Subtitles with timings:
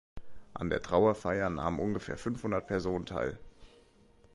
[0.55, 3.37] An der Trauerfeier nahmen ungefähr fünfhundert Personen teil.